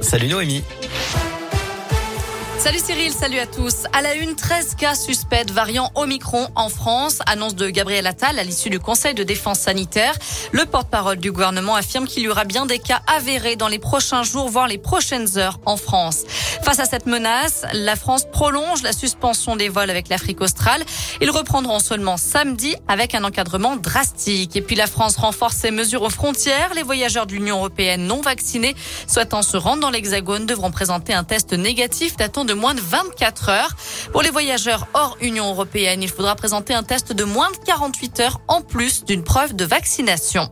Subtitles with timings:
[0.00, 0.62] Salut Noémie.
[2.58, 3.86] Salut Cyril, salut à tous.
[3.92, 7.18] À la une, 13 cas suspects variant Omicron en France.
[7.26, 10.14] Annonce de Gabriel Attal à l'issue du Conseil de défense sanitaire.
[10.52, 14.22] Le porte-parole du gouvernement affirme qu'il y aura bien des cas avérés dans les prochains
[14.22, 16.22] jours, voire les prochaines heures en France.
[16.62, 20.82] Face à cette menace, la France prolonge la suspension des vols avec l'Afrique australe.
[21.20, 24.56] Ils reprendront seulement samedi avec un encadrement drastique.
[24.56, 26.72] Et puis la France renforce ses mesures aux frontières.
[26.74, 28.76] Les voyageurs de l'Union européenne non vaccinés
[29.08, 33.48] souhaitant se rendre dans l'Hexagone devront présenter un test négatif datant de moins de 24
[33.48, 33.76] heures.
[34.12, 38.20] Pour les voyageurs hors Union européenne, il faudra présenter un test de moins de 48
[38.20, 40.50] heures en plus d'une preuve de vaccination.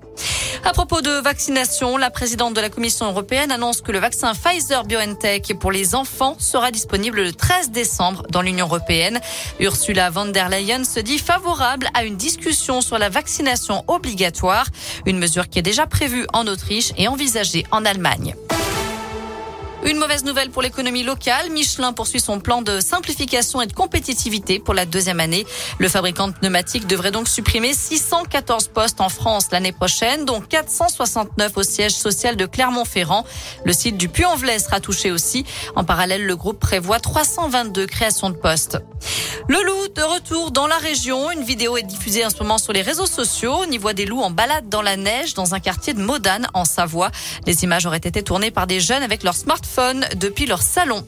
[0.63, 4.85] À propos de vaccination, la présidente de la Commission européenne annonce que le vaccin Pfizer
[4.85, 9.21] BioNTech pour les enfants sera disponible le 13 décembre dans l'Union européenne.
[9.59, 14.67] Ursula von der Leyen se dit favorable à une discussion sur la vaccination obligatoire,
[15.07, 18.35] une mesure qui est déjà prévue en Autriche et envisagée en Allemagne.
[19.83, 21.49] Une mauvaise nouvelle pour l'économie locale.
[21.51, 25.47] Michelin poursuit son plan de simplification et de compétitivité pour la deuxième année.
[25.79, 31.57] Le fabricant de pneumatiques devrait donc supprimer 614 postes en France l'année prochaine, dont 469
[31.57, 33.25] au siège social de Clermont-Ferrand.
[33.65, 35.47] Le site du Puy-en-Velay sera touché aussi.
[35.77, 38.79] En parallèle, le groupe prévoit 322 créations de postes.
[39.49, 41.31] Le loup de retour dans la région.
[41.31, 43.55] Une vidéo est diffusée en ce moment sur les réseaux sociaux.
[43.67, 46.47] On y voit des loups en balade dans la neige dans un quartier de Modane
[46.55, 47.11] en Savoie.
[47.47, 51.07] Les images auraient été tournées par des jeunes avec leur smartphone depuis leur salon.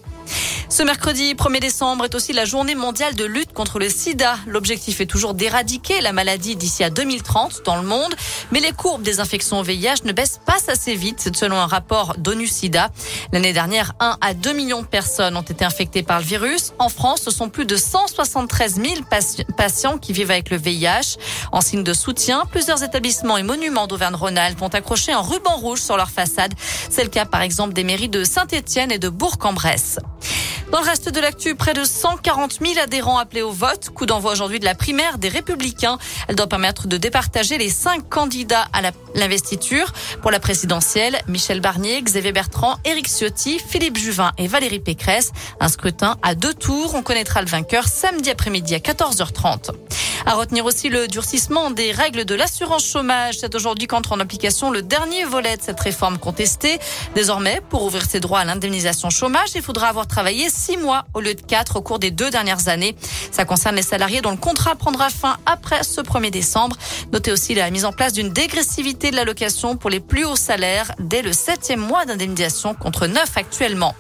[0.73, 4.39] Ce mercredi 1er décembre est aussi la journée mondiale de lutte contre le sida.
[4.47, 8.15] L'objectif est toujours d'éradiquer la maladie d'ici à 2030 dans le monde,
[8.53, 12.15] mais les courbes des infections au VIH ne baissent pas assez vite selon un rapport
[12.17, 12.89] d'ONU SIDA.
[13.35, 16.73] L'année dernière, 1 à 2 millions de personnes ont été infectées par le virus.
[16.79, 18.87] En France, ce sont plus de 173 000
[19.59, 21.19] patients qui vivent avec le VIH.
[21.53, 25.99] En signe de soutien, plusieurs établissements et monuments d'Auvergne-Rhône-Alpes ont accroché un ruban rouge sur
[25.99, 26.55] leur façade.
[26.89, 29.99] C'est le cas par exemple des mairies de Saint-Étienne et de Bourg-en-Bresse.
[30.73, 33.91] Dans le reste de l'actu, près de 140 000 adhérents appelés au vote.
[33.91, 35.99] Coup d'envoi aujourd'hui de la primaire des Républicains.
[36.29, 38.81] Elle doit permettre de départager les cinq candidats à
[39.15, 39.93] l'investiture.
[40.23, 45.33] Pour la présidentielle, Michel Barnier, Xavier Bertrand, Éric Ciotti, Philippe Juvin et Valérie Pécresse.
[45.61, 46.95] Un scrutin à deux tours.
[46.95, 49.73] On connaîtra le vainqueur samedi après-midi à 14h30.
[50.25, 53.39] À retenir aussi le durcissement des règles de l'assurance chômage.
[53.41, 56.79] C'est aujourd'hui qu'entre en application le dernier volet de cette réforme contestée.
[57.15, 61.21] Désormais, pour ouvrir ses droits à l'indemnisation chômage, il faudra avoir travaillé six mois au
[61.21, 62.95] lieu de quatre au cours des deux dernières années.
[63.33, 66.77] Ça concerne les salariés dont le contrat prendra fin après ce 1er décembre.
[67.13, 70.93] Notez aussi la mise en place d'une dégressivité de l'allocation pour les plus hauts salaires
[71.01, 73.95] dès le septième mois d'indemnisation contre neuf actuellement.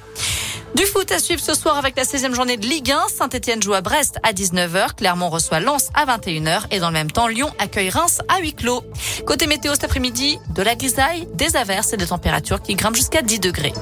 [0.74, 3.08] Du foot à suivre ce soir avec la 16e journée de Ligue 1.
[3.08, 4.94] Saint-Etienne joue à Brest à 19h.
[4.96, 6.62] Clermont reçoit Lens à 21h.
[6.70, 8.82] Et dans le même temps, Lyon accueille Reims à huis clos.
[9.26, 13.20] Côté météo cet après-midi, de la grisaille, des averses et des températures qui grimpent jusqu'à
[13.20, 13.74] 10 degrés.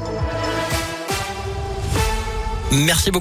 [2.73, 3.19] Merci beaucoup.